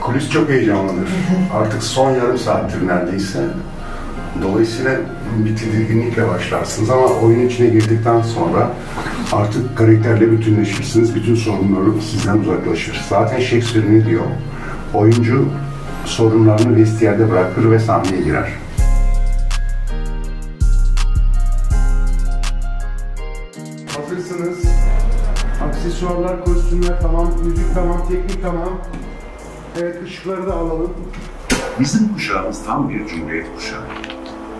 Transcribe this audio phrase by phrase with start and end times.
[0.00, 1.08] Kulis çok heyecanlıdır.
[1.54, 3.38] Artık son yarım saattir neredeyse.
[4.42, 4.96] Dolayısıyla
[5.38, 8.70] bir tedirginlikle başlarsınız ama oyun içine girdikten sonra
[9.32, 11.14] artık karakterle bütünleşirsiniz.
[11.14, 13.00] Bütün sorunları sizden uzaklaşır.
[13.08, 14.24] Zaten Shakespeare ne diyor?
[14.94, 15.48] Oyuncu
[16.04, 18.52] sorunlarını vestiyerde bırakır ve sahneye girer.
[23.96, 24.58] Hazırsınız.
[25.68, 28.68] Aksesuarlar, kostümler tamam, müzik tamam, teknik tamam.
[29.82, 30.90] Evet, ışıkları da alalım.
[31.80, 33.82] Bizim kuşağımız tam bir cumhuriyet kuşağı.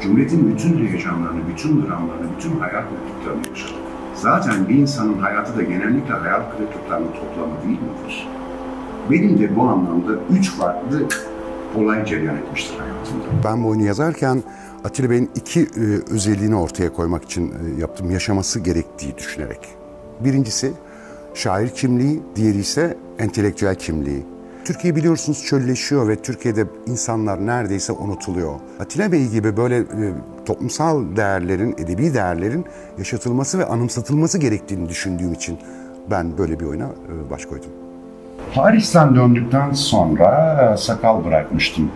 [0.03, 3.75] Cumhuriyetin bütün heyecanlarını, bütün dramlarını, bütün hayal kırıklıklarını yaşadık.
[4.15, 8.29] Zaten bir insanın hayatı da genellikle hayal kırıklıklarının toplamı değil midir?
[9.11, 11.07] Benim de bu anlamda üç farklı
[11.77, 13.25] olay cereyan etmiştir hayatımda.
[13.45, 14.43] Ben bu oyunu yazarken
[14.85, 18.11] Atilla Bey'in iki e, özelliğini ortaya koymak için e, yaptım.
[18.11, 19.61] Yaşaması gerektiği düşünerek.
[20.21, 20.73] Birincisi
[21.35, 24.40] şair kimliği, diğeri ise entelektüel kimliği.
[24.71, 28.55] Türkiye biliyorsunuz çölleşiyor ve Türkiye'de insanlar neredeyse unutuluyor.
[28.81, 29.85] Atilla Bey gibi böyle e,
[30.47, 32.65] toplumsal değerlerin, edebi değerlerin
[32.99, 35.59] yaşatılması ve anımsatılması gerektiğini düşündüğüm için
[36.11, 37.71] ben böyle bir oyuna e, baş koydum.
[38.55, 41.91] Paris'ten döndükten sonra sakal bırakmıştım.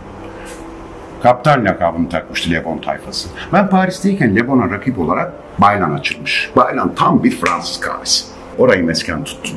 [1.23, 3.29] Kaptan lakabını takmıştı Lebon tayfası.
[3.53, 6.51] Ben Paris'teyken Lebon'a rakip olarak Baylan açılmış.
[6.57, 8.34] Baylan tam bir Fransız kahvesi.
[8.59, 9.57] Orayı mesken tuttum.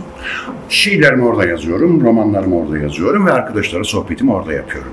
[0.69, 4.91] Şiirlerimi orada yazıyorum, romanlarımı orada yazıyorum ve arkadaşlara sohbetimi orada yapıyorum.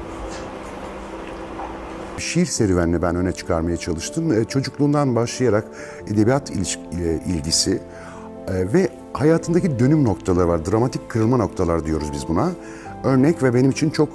[2.18, 4.32] Şiir serüvenini ben öne çıkarmaya çalıştım.
[4.32, 5.64] E, Çocukluğundan başlayarak
[6.06, 6.54] edebiyat e,
[7.26, 7.80] ilgisi
[8.48, 10.66] e, ve hayatındaki dönüm noktaları var.
[10.66, 12.50] Dramatik kırılma noktalar diyoruz biz buna.
[13.04, 14.08] Örnek ve benim için çok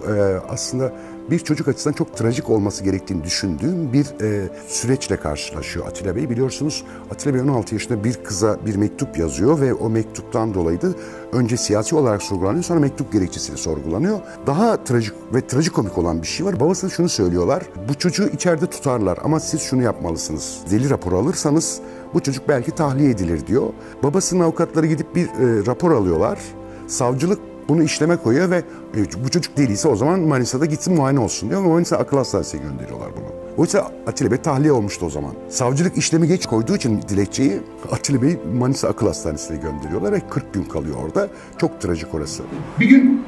[0.49, 0.93] aslında
[1.31, 6.29] bir çocuk açısından çok trajik olması gerektiğini düşündüğüm bir e, süreçle karşılaşıyor Atilla Bey.
[6.29, 10.87] Biliyorsunuz Atilla Bey 16 yaşında bir kıza bir mektup yazıyor ve o mektuptan dolayı da
[11.31, 14.19] önce siyasi olarak sorgulanıyor sonra mektup gerekçesiyle sorgulanıyor.
[14.47, 16.59] Daha trajik ve trajikomik olan bir şey var.
[16.59, 17.63] Babasına şunu söylüyorlar.
[17.89, 20.59] Bu çocuğu içeride tutarlar ama siz şunu yapmalısınız.
[20.71, 21.79] Deli raporu alırsanız
[22.13, 23.67] bu çocuk belki tahliye edilir diyor.
[24.03, 26.39] Babasının avukatları gidip bir e, rapor alıyorlar.
[26.87, 28.57] Savcılık bunu işleme koyuyor ve
[28.95, 31.61] e, bu çocuk deliyse o zaman Manisa'da gitsin muayene olsun diyor.
[31.61, 33.25] Ama Manisa akıl hastanesine gönderiyorlar bunu.
[33.57, 35.31] Oysa Atilla Bey tahliye olmuştu o zaman.
[35.49, 40.63] Savcılık işlemi geç koyduğu için dilekçeyi Atilla Bey Manisa akıl hastanesine gönderiyorlar ve 40 gün
[40.63, 41.27] kalıyor orada.
[41.57, 42.43] Çok trajik orası.
[42.79, 43.25] Bir gün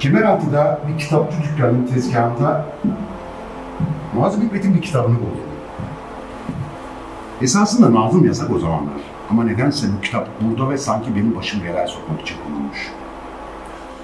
[0.00, 2.66] Kemeraltı'da bir kitapçı dükkanının tezgahında
[4.16, 5.48] Nazım Hikmet'in bir kitabını buldum.
[7.42, 9.00] Esasında Nazım yasak o zamanlar.
[9.30, 12.92] Ama nedense bu kitap burada ve sanki benim başım belaya sokmak için konulmuş.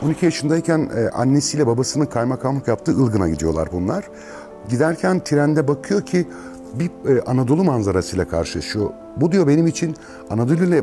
[0.04, 4.04] 12 yaşındayken e, annesiyle babasının kaymakamlık yaptığı Ilgın'a gidiyorlar bunlar.
[4.68, 6.28] Giderken trende bakıyor ki
[6.74, 8.90] bir e, Anadolu manzarasıyla karşılaşıyor.
[9.16, 9.96] Bu diyor benim için
[10.30, 10.82] Anadolu ile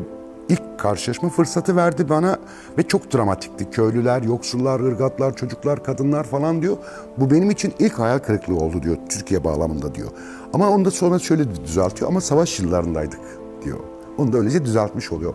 [0.50, 2.38] ilk karşılaşma fırsatı verdi bana
[2.78, 3.70] ve çok dramatikti.
[3.70, 6.78] Köylüler, yoksullar, ırgatlar, çocuklar, kadınlar falan diyor.
[7.18, 10.10] Bu benim için ilk hayal kırıklığı oldu diyor Türkiye bağlamında diyor.
[10.54, 13.20] Ama onu da sonra şöyle düzeltiyor ama savaş yıllarındaydık
[13.66, 13.80] diyor.
[14.18, 15.34] Onu da öylece düzeltmiş oluyor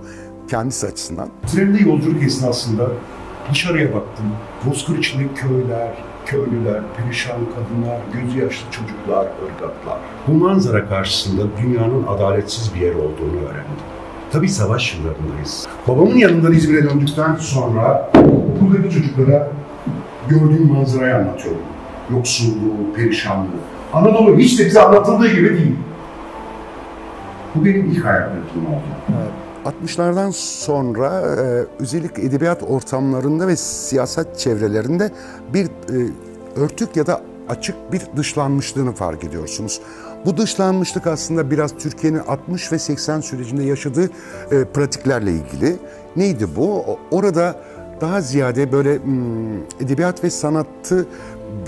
[0.49, 1.29] kendisi açısından.
[1.47, 2.89] Trende yolculuk esnasında
[3.53, 4.27] dışarıya baktım.
[4.67, 5.89] Bozkır içinde köyler,
[6.27, 9.99] köylüler, perişan kadınlar, gözü yaşlı çocuklar, ırgatlar.
[10.29, 13.87] Bu manzara karşısında dünyanın adaletsiz bir yer olduğunu öğrendim.
[14.33, 15.67] Tabii savaş yıllarındayız.
[15.89, 18.11] Babamın yanından İzmir'e döndükten sonra
[18.57, 19.49] okuldaki çocuklara
[20.28, 21.63] gördüğüm manzarayı anlatıyorum.
[22.11, 23.47] Yoksulluğu, perişanlığı.
[23.93, 25.77] Anadolu hiç de bize anlatıldığı gibi değil.
[27.55, 28.83] Bu benim ilk hayal kırıklığım oldu.
[29.66, 35.10] 60'lardan sonra e, özellikle edebiyat ortamlarında ve siyaset çevrelerinde
[35.54, 35.71] bir e,
[36.56, 39.81] örtük ya da açık bir dışlanmışlığını fark ediyorsunuz.
[40.27, 44.10] Bu dışlanmışlık aslında biraz Türkiye'nin 60 ve 80 sürecinde yaşadığı
[44.50, 45.77] e, pratiklerle ilgili.
[46.16, 46.84] Neydi bu?
[47.10, 47.60] Orada
[48.00, 51.06] daha ziyade böyle hmm, edebiyat ve sanatı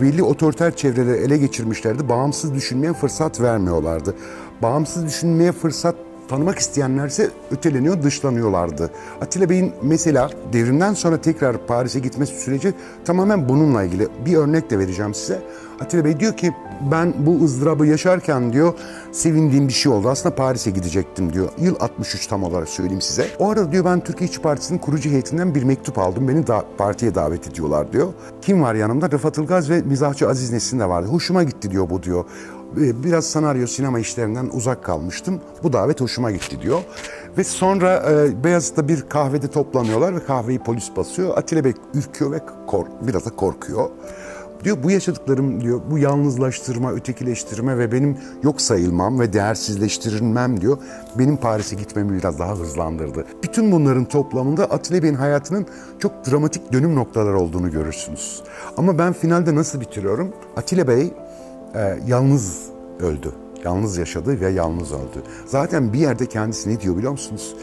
[0.00, 2.08] belli otoriter çevreleri ele geçirmişlerdi.
[2.08, 4.14] Bağımsız düşünmeye fırsat vermiyorlardı.
[4.62, 5.94] Bağımsız düşünmeye fırsat
[6.28, 8.90] tanımak isteyenlerse öteleniyor, dışlanıyorlardı.
[9.20, 12.74] Atilla Bey'in mesela devrimden sonra tekrar Paris'e gitmesi süreci
[13.04, 14.08] tamamen bununla ilgili.
[14.26, 15.42] Bir örnek de vereceğim size.
[15.80, 16.52] Atilla Bey diyor ki
[16.90, 18.74] ben bu ızdırabı yaşarken diyor
[19.12, 20.08] sevindiğim bir şey oldu.
[20.08, 21.48] Aslında Paris'e gidecektim diyor.
[21.58, 23.26] Yıl 63 tam olarak söyleyeyim size.
[23.38, 26.28] O arada diyor ben Türkiye İşçi Partisi'nin kurucu heyetinden bir mektup aldım.
[26.28, 28.08] Beni da partiye davet ediyorlar diyor.
[28.42, 29.10] Kim var yanımda?
[29.10, 31.08] Rıfat Ilgaz ve mizahçı Aziz Nesin de vardı.
[31.08, 32.24] Hoşuma gitti diyor bu diyor.
[32.76, 35.40] Ee, Biraz senaryo sinema işlerinden uzak kalmıştım.
[35.62, 36.78] Bu davet hoşuma gitti diyor.
[37.38, 41.36] Ve sonra e, Beyazıt'ta bir kahvede toplanıyorlar ve kahveyi polis basıyor.
[41.38, 43.90] Atilla Bey ürküyor ve kork, biraz da korkuyor.
[44.64, 50.78] Diyor bu yaşadıklarım diyor bu yalnızlaştırma, ötekileştirme ve benim yok sayılmam ve değersizleştirilmem diyor.
[51.18, 53.24] Benim Paris'e gitmemi biraz daha hızlandırdı.
[53.42, 55.66] Bütün bunların toplamında Atilla Bey'in hayatının
[55.98, 58.42] çok dramatik dönüm noktaları olduğunu görürsünüz.
[58.76, 60.32] Ama ben finalde nasıl bitiriyorum?
[60.56, 61.12] Atilla Bey
[61.74, 62.62] e, yalnız
[63.00, 63.32] öldü.
[63.64, 65.22] Yalnız yaşadı ve yalnız öldü.
[65.46, 67.56] Zaten bir yerde kendisi ne diyor biliyor musunuz?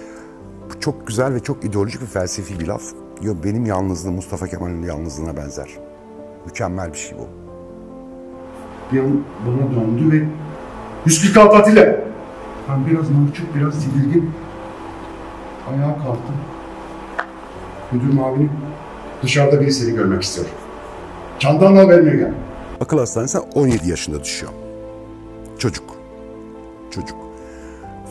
[0.70, 2.84] Bu çok güzel ve çok ideolojik ve felsefi bir laf.
[3.22, 5.70] Diyor benim yalnızlığım Mustafa Kemal'in yalnızlığına benzer.
[6.46, 7.28] Mükemmel bir şey bu.
[8.92, 10.26] Bir an bana döndü ve
[11.06, 11.96] 146 Atilla.
[12.70, 14.32] Ben biraz mahcup, biraz tedirgin.
[15.70, 16.36] Ayağa kalktım.
[17.92, 18.50] Müdür muavini
[19.24, 20.48] dışarıda biri görmek istiyor.
[21.40, 22.34] Çantanla haberine gel.
[22.82, 24.52] Akıl hastanesine 17 yaşında düşüyor.
[25.58, 25.86] Çocuk.
[26.92, 27.18] Çocuk.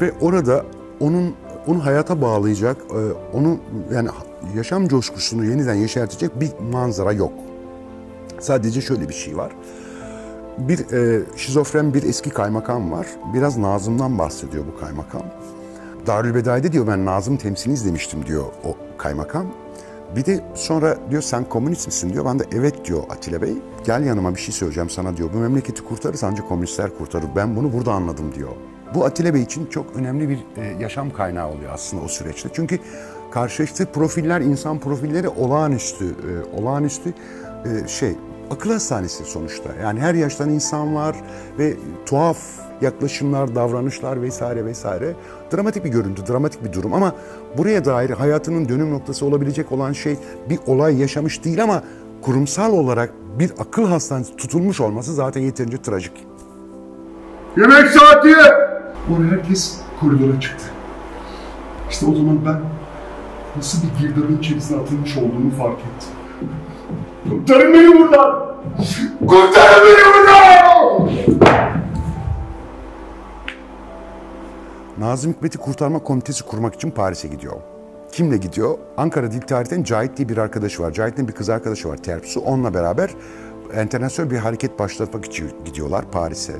[0.01, 0.65] Ve orada
[1.01, 1.35] onun
[1.67, 3.59] onu hayata bağlayacak, e, onu
[3.93, 4.09] yani
[4.57, 7.33] yaşam coşkusunu yeniden yeşertecek bir manzara yok.
[8.41, 9.53] Sadece şöyle bir şey var.
[10.59, 13.07] Bir e, şizofren bir eski kaymakam var.
[13.35, 15.23] Biraz Nazım'dan bahsediyor bu kaymakam.
[16.07, 19.47] Darülbedai'de diyor ben Nazım temsilini izlemiştim diyor o kaymakam.
[20.17, 22.25] Bir de sonra diyor sen komünist misin diyor.
[22.25, 23.55] Ben de evet diyor Atilla Bey.
[23.85, 25.31] Gel yanıma bir şey söyleyeceğim sana diyor.
[25.35, 27.27] Bu memleketi kurtarırsa ancak komünistler kurtarır.
[27.37, 28.51] Ben bunu burada anladım diyor.
[28.95, 32.49] Bu Atilla Bey için çok önemli bir e, yaşam kaynağı oluyor aslında o süreçte.
[32.53, 32.79] Çünkü
[33.31, 37.15] karşılaştığı profiller, insan profilleri olağanüstü, e, olağanüstü
[37.65, 38.13] e, şey,
[38.51, 39.71] akıl hastanesi sonuçta.
[39.83, 41.17] Yani her yaştan insan var
[41.59, 41.77] ve
[42.07, 42.39] tuhaf
[42.83, 45.15] yaklaşımlar, davranışlar vesaire vesaire.
[45.55, 47.13] Dramatik bir görüntü, dramatik bir durum ama
[47.59, 50.17] buraya dair hayatının dönüm noktası olabilecek olan şey
[50.51, 51.83] bir olay yaşamış değil ama
[52.23, 56.13] kurumsal olarak bir akıl hastanesi tutulmuş olması zaten yeterince trajik.
[57.57, 58.35] Yemek saati!
[59.13, 60.65] Oraya herkes koridora çıktı.
[61.91, 62.61] İşte o zaman ben
[63.57, 66.09] nasıl bir girdabın içerisine atılmış olduğumu fark ettim.
[67.31, 68.55] Kurtarın beni buradan!
[69.27, 70.44] Kurtarın beni buradan!
[75.05, 77.57] Nazım Hikmet'i Kurtarma Komitesi kurmak için Paris'e gidiyor.
[78.13, 78.79] Kimle gidiyor?
[78.97, 80.93] Ankara Dil Tarih'ten Cahit diye bir arkadaşı var.
[80.93, 82.41] Cahit'in bir kız arkadaşı var Terpsu.
[82.41, 83.11] Onunla beraber
[83.83, 86.53] internasyonel bir hareket başlatmak için gidiyorlar Paris'e.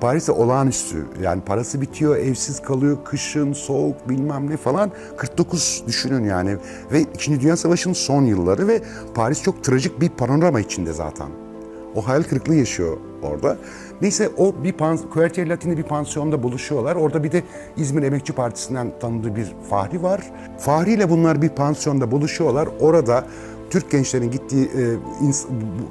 [0.00, 4.90] Paris'te olağanüstü yani parası bitiyor, evsiz kalıyor, kışın, soğuk bilmem ne falan.
[5.16, 6.56] 49 düşünün yani
[6.92, 7.40] ve 2.
[7.40, 8.82] Dünya Savaşı'nın son yılları ve
[9.14, 11.43] Paris çok trajik bir panorama içinde zaten.
[11.94, 13.56] O hayal kırıklığı yaşıyor orada.
[14.02, 16.96] Neyse o bir pans Quartier Latin'de bir pansiyonda buluşuyorlar.
[16.96, 17.42] Orada bir de
[17.76, 20.20] İzmir Emekçi Partisi'nden tanıdığı bir Fahri var.
[20.58, 22.68] Fahri ile bunlar bir pansiyonda buluşuyorlar.
[22.80, 23.24] Orada
[23.70, 24.82] Türk gençlerin gittiği e,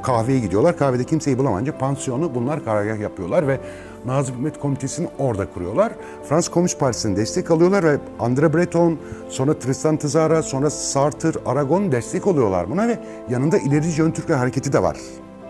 [0.03, 0.77] kahveye gidiyorlar.
[0.77, 3.59] Kahvede kimseyi bulamayınca pansiyonu bunlar karargah yapıyorlar ve
[4.05, 5.91] Nazım Hikmet Komitesi'ni orada kuruyorlar.
[6.29, 8.97] Fransız Komünist Partisi'nin destek alıyorlar ve André Breton,
[9.29, 12.99] sonra Tristan Tzara, sonra Sartre, Aragon destek oluyorlar buna ve
[13.29, 14.97] yanında ilerici Ön Türkler Hareketi de var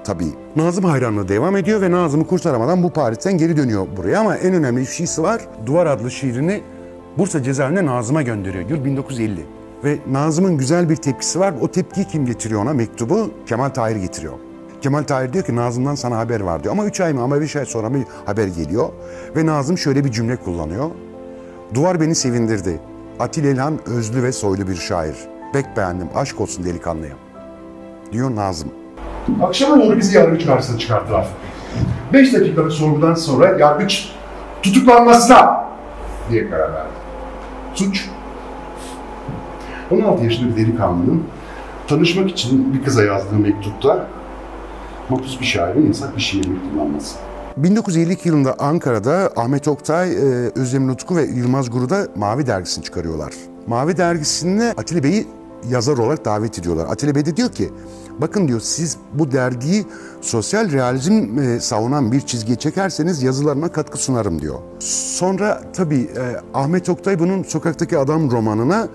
[0.03, 0.33] tabii.
[0.55, 4.81] Nazım hayranlığı devam ediyor ve Nazım'ı kurtaramadan bu Paris'ten geri dönüyor buraya ama en önemli
[4.81, 5.41] bir şeysi var.
[5.65, 6.63] Duvar adlı şiirini
[7.17, 8.69] Bursa cezaevine Nazım'a gönderiyor.
[8.69, 9.45] Yıl 1950.
[9.83, 11.53] Ve Nazım'ın güzel bir tepkisi var.
[11.61, 13.31] O tepkiyi kim getiriyor ona mektubu?
[13.45, 14.33] Kemal Tahir getiriyor.
[14.81, 16.71] Kemal Tahir diyor ki Nazım'dan sana haber var diyor.
[16.71, 18.89] Ama üç ay mı ama beş ay sonra bir haber geliyor.
[19.35, 20.89] Ve Nazım şöyle bir cümle kullanıyor.
[21.73, 22.79] Duvar beni sevindirdi.
[23.19, 25.15] Atil İlhan özlü ve soylu bir şair.
[25.53, 26.07] Bek beğendim.
[26.15, 27.13] Aşk olsun delikanlıya.
[28.11, 28.82] Diyor Nazım.
[29.43, 31.27] Akşama doğru bizi yargıç karşısına çıkarttılar.
[32.13, 34.09] Beş dakikalık sorgudan sonra yargıç
[34.63, 35.65] tutuklanmasına
[36.31, 36.89] diye karar verdi.
[37.75, 38.09] Suç
[39.91, 41.23] 16 yaşında bir delikanlının
[41.87, 44.07] tanışmak için bir kıza yazdığı mektupta
[45.09, 47.15] mahpus bir şairin yasak bir şiirini kullanması.
[47.57, 50.15] 1952 yılında Ankara'da Ahmet Oktay, e,
[50.55, 53.33] Özlem Nutku ve Yılmaz Guru da Mavi Dergisi'ni çıkarıyorlar.
[53.67, 55.27] Mavi Dergisi'ne Atilla Bey'i
[55.69, 56.85] yazar olarak davet ediyorlar.
[56.89, 57.69] Atilla Bey de diyor ki,
[58.21, 59.85] bakın diyor siz bu dergiyi
[60.21, 64.59] sosyal realizm e, savunan bir çizgiye çekerseniz yazılarıma katkı sunarım diyor.
[64.79, 68.87] Sonra tabii e, Ahmet Oktay bunun Sokaktaki Adam romanına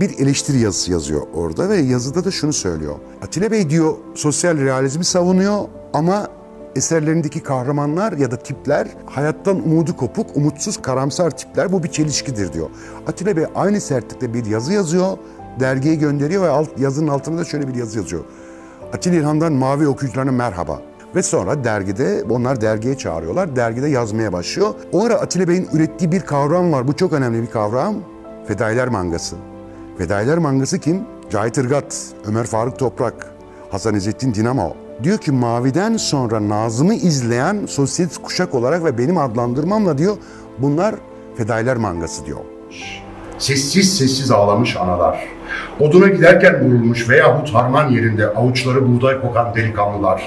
[0.00, 2.94] bir eleştiri yazısı yazıyor orada ve yazıda da şunu söylüyor.
[3.22, 5.60] Atilla Bey diyor sosyal realizmi savunuyor
[5.92, 6.28] ama
[6.76, 11.72] eserlerindeki kahramanlar ya da tipler hayattan umudu kopuk, umutsuz, karamsar tipler.
[11.72, 12.70] Bu bir çelişkidir diyor.
[13.06, 15.18] Atilla Bey aynı sertlikte bir yazı yazıyor,
[15.60, 18.24] dergiye gönderiyor ve alt, yazının altında da şöyle bir yazı yazıyor.
[18.92, 20.80] Atilla İlhan'dan mavi okuyucularına merhaba.
[21.14, 23.56] Ve sonra dergide, onlar dergiye çağırıyorlar.
[23.56, 24.74] Dergide yazmaya başlıyor.
[24.92, 26.88] O ara Atilla Bey'in ürettiği bir kavram var.
[26.88, 27.94] Bu çok önemli bir kavram.
[28.48, 29.36] Fedailer mangası.
[29.98, 31.02] Fedailer mangası kim?
[31.30, 33.34] Cahit Irgat, Ömer Faruk Toprak,
[33.70, 34.74] Hasan İzzettin Dinamo.
[35.02, 40.16] Diyor ki Mavi'den sonra Nazım'ı izleyen sosyalist kuşak olarak ve benim adlandırmamla diyor
[40.58, 40.94] bunlar
[41.36, 42.40] Fedailer mangası diyor.
[43.38, 45.20] Sessiz sessiz ağlamış analar.
[45.80, 50.22] Oduna giderken vurulmuş veyahut harman yerinde avuçları buğday kokan delikanlılar.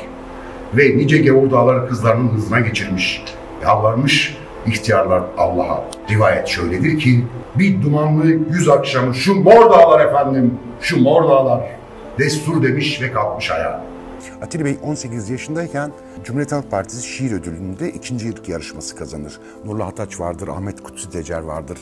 [0.73, 3.23] ve nice gavur dağları kızlarının hızına geçirmiş.
[3.63, 5.83] Yalvarmış ihtiyarlar Allah'a.
[6.09, 7.25] Rivayet şöyledir ki
[7.55, 11.61] bir dumanlı yüz akşamı şu mor dağlar efendim, şu mor dağlar
[12.19, 13.81] destur demiş ve kalkmış ayağa.
[14.41, 15.91] Atilla Bey 18 yaşındayken
[16.23, 19.39] Cumhuriyet Halk Partisi şiir ödülünde ikinci yıllık yarışması kazanır.
[19.65, 21.77] Nurlu Hataç vardır, Ahmet Kutsi Tecer vardır.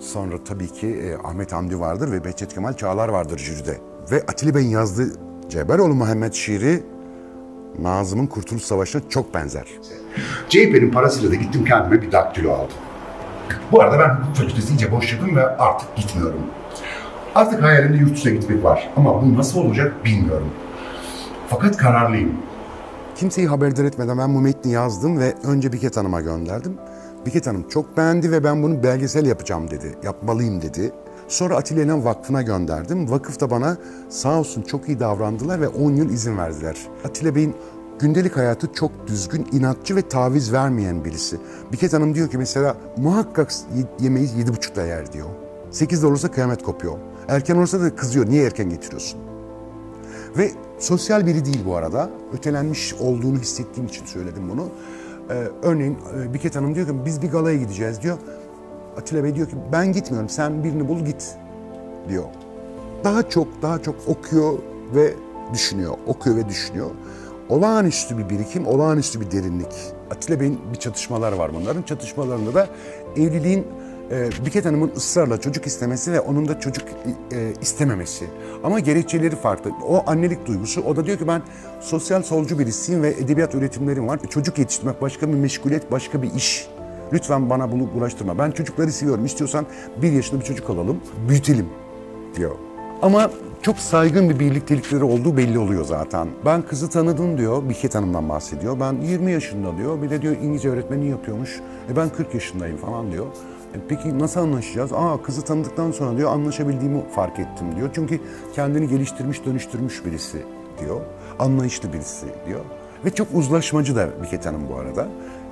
[0.00, 3.78] Sonra tabii ki e, Ahmet Hamdi vardır ve Behçet Kemal Çağlar vardır jüride.
[4.10, 5.12] Ve Atilla Bey'in yazdığı
[5.48, 6.82] Ceberoğlu Muhammed şiiri
[7.78, 9.66] Nazım'ın Kurtuluş Savaşı'na çok benzer.
[10.48, 12.76] CHP'nin parasıyla da gittim kendime bir daktilo aldım.
[13.72, 16.40] Bu arada ben hukuk fakültesi iyice boşladım ve artık gitmiyorum.
[17.34, 20.50] Artık hayalimde yurt dışına gitmek var ama bu nasıl olacak bilmiyorum.
[21.48, 22.32] Fakat kararlıyım.
[23.14, 26.72] Kimseyi haberdar etmeden ben bu metni yazdım ve önce Biket Hanım'a gönderdim.
[27.26, 29.94] Biket Hanım çok beğendi ve ben bunu belgesel yapacağım dedi.
[30.02, 30.92] Yapmalıyım dedi.
[31.28, 33.10] Sonra Atilla Vakfı'na gönderdim.
[33.10, 33.76] Vakıf da bana
[34.08, 36.76] sağ olsun çok iyi davrandılar ve 10 yıl izin verdiler.
[37.04, 37.54] Atilla Bey'in
[37.98, 41.36] gündelik hayatı çok düzgün, inatçı ve taviz vermeyen birisi.
[41.72, 43.52] Biket Hanım diyor ki mesela muhakkak
[44.00, 45.28] yemeği yedi buçukta yer diyor.
[45.70, 46.98] Sekizde olursa kıyamet kopuyor.
[47.28, 48.26] Erken olursa da kızıyor.
[48.28, 49.31] Niye erken getiriyorsun?
[50.38, 52.10] Ve sosyal biri değil bu arada.
[52.32, 54.68] Ötelenmiş olduğunu hissettiğim için söyledim bunu.
[55.30, 58.18] Ee, örneğin e, Biket Hanım diyor ki biz bir galaya gideceğiz diyor.
[58.96, 61.36] Atilla Bey diyor ki ben gitmiyorum sen birini bul git
[62.08, 62.24] diyor.
[63.04, 64.58] Daha çok daha çok okuyor
[64.94, 65.14] ve
[65.52, 65.94] düşünüyor.
[66.06, 66.90] Okuyor ve düşünüyor.
[67.48, 69.72] Olağanüstü bir birikim, olağanüstü bir derinlik.
[70.10, 71.82] Atilla Bey'in bir çatışmalar var bunların.
[71.82, 72.68] Çatışmalarında da
[73.16, 73.66] evliliğin
[74.12, 76.84] e, Biket Hanım'ın ısrarla çocuk istemesi ve onun da çocuk
[77.32, 78.26] e, istememesi.
[78.64, 79.70] Ama gerekçeleri farklı.
[79.88, 80.82] O annelik duygusu.
[80.82, 81.42] O da diyor ki ben
[81.80, 84.20] sosyal solcu birisiyim ve edebiyat üretimlerim var.
[84.30, 86.68] Çocuk yetiştirmek başka bir meşguliyet, başka bir iş.
[87.12, 88.38] Lütfen bana bunu ulaştırma.
[88.38, 89.24] Ben çocukları seviyorum.
[89.24, 89.66] İstiyorsan
[90.02, 91.66] bir yaşında bir çocuk alalım, büyütelim
[92.36, 92.56] diyor.
[93.02, 93.30] Ama
[93.62, 96.28] çok saygın bir birliktelikleri olduğu belli oluyor zaten.
[96.44, 98.80] Ben kızı tanıdım diyor, Biket Hanım'dan bahsediyor.
[98.80, 101.60] Ben 20 yaşında diyor, bir de diyor İngilizce öğretmeni yapıyormuş.
[101.92, 103.26] E ben 40 yaşındayım falan diyor.
[103.74, 104.92] E peki nasıl anlaşacağız?
[104.92, 107.90] Aa kızı tanıdıktan sonra diyor anlaşabildiğimi fark ettim diyor.
[107.94, 108.20] Çünkü
[108.54, 110.42] kendini geliştirmiş, dönüştürmüş birisi
[110.80, 111.00] diyor.
[111.38, 112.60] Anlayışlı birisi diyor.
[113.04, 115.08] Ve çok uzlaşmacı da Biket Hanım bu arada.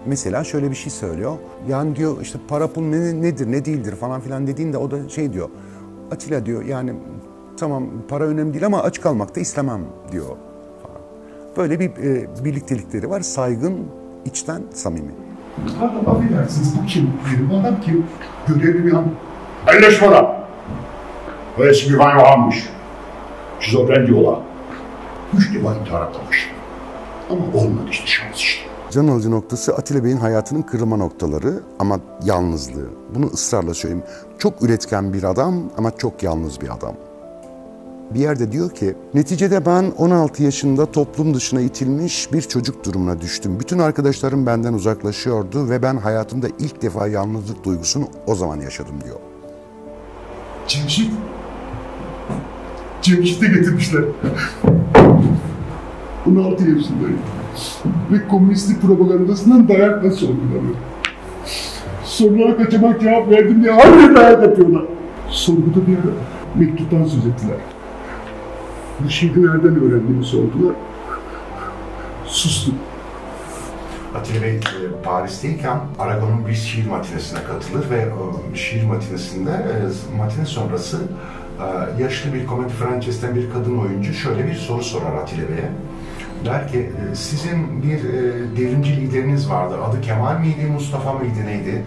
[0.07, 1.37] Mesela şöyle bir şey söylüyor.
[1.69, 5.33] Yani diyor işte para pul ne, nedir ne değildir falan filan dediğinde o da şey
[5.33, 5.49] diyor.
[6.11, 6.95] Atilla diyor yani
[7.57, 9.81] tamam para önemli değil ama aç kalmak da istemem
[10.12, 10.37] diyor.
[10.83, 11.00] Falan.
[11.57, 13.21] Böyle bir e, birliktelikleri var.
[13.21, 13.87] Saygın,
[14.25, 15.12] içten, samimi.
[15.79, 17.12] Adam affedersiniz bu kim?
[17.50, 18.07] Bu adam kim?
[18.49, 19.05] Görevli bir an.
[19.67, 20.40] Elleş bana.
[21.59, 22.69] Öylesi bir vay vahanmış.
[23.61, 24.38] Şizofren diyorlar.
[25.38, 26.50] Üç defa intihar atlamış.
[27.31, 28.62] Ama olmadı işte şans işte.
[28.90, 32.88] Can alıcı noktası Atilla Bey'in hayatının kırılma noktaları ama yalnızlığı.
[33.14, 34.05] Bunu ısrarla söyleyeyim.
[34.38, 36.95] Çok üretken bir adam ama çok yalnız bir adam.
[38.14, 43.61] Bir yerde diyor ki, neticede ben 16 yaşında toplum dışına itilmiş bir çocuk durumuna düştüm.
[43.61, 49.17] Bütün arkadaşlarım benden uzaklaşıyordu ve ben hayatımda ilk defa yalnızlık duygusunu o zaman yaşadım diyor.
[50.69, 51.11] Cemşit.
[53.02, 54.05] Cemşit'i getirmişler.
[56.26, 57.19] 16 yaşındayım.
[58.12, 60.75] Ve komünistlik propagandasından dayakla sorgulanıyor.
[62.05, 64.85] Sorulara kaçamak cevap verdim diye hala dayak atıyorlar.
[65.29, 66.14] Sorguda bir ara
[66.55, 67.57] mektuptan söz ettiler.
[69.04, 70.75] Bu şiiri nereden öğrendiğimi sordular.
[72.26, 72.75] Sustum.
[74.14, 74.61] Atilla Bey e,
[75.04, 80.99] Paris'teyken Aragon'un bir şiir matinesine katılır ve o şiir matinesinde e, matine sonrası
[81.61, 85.71] e, yaşlı bir komedi Frances'ten bir kadın oyuncu şöyle bir soru sorar Atilla Bey'e.
[86.45, 88.23] Der ki e, sizin bir e,
[88.57, 89.75] devrimci lideriniz vardı.
[89.85, 91.85] Adı Kemal miydi, Mustafa mıydı neydi?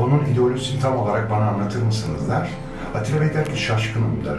[0.00, 2.48] Bunun ideolojisini tam olarak bana anlatır mısınız der.
[2.94, 4.38] Atilla Bey der ki şaşkınım der.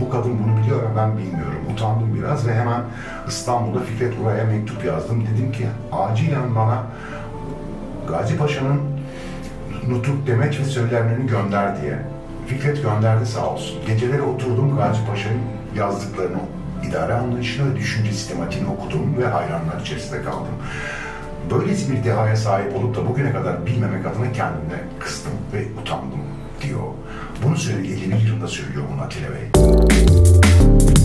[0.00, 1.60] Bu kadın bunu biliyor ama ben bilmiyorum.
[1.72, 2.82] Utandım biraz ve hemen
[3.28, 5.24] İstanbul'da Fikret Uray'a mektup yazdım.
[5.34, 6.82] Dedim ki acilen bana
[8.08, 8.80] Gazi Paşa'nın
[9.88, 11.98] nutuk demeç ve söylemlerini gönder diye.
[12.46, 13.78] Fikret gönderdi sağ olsun.
[13.86, 15.40] Geceleri oturdum Gazi Paşa'nın
[15.76, 16.38] yazdıklarını,
[16.88, 20.54] idare anlayışını ve düşünce sistematiğini okudum ve hayranlar içerisinde kaldım.
[21.50, 26.20] Böylesi bir dehaya sahip olup da bugüne kadar bilmemek adına kendimle kıstım ve utandım
[26.62, 26.80] diyor.
[27.44, 30.99] Bunu söylediği 51 yılında söylüyor bunu Atilla Bey.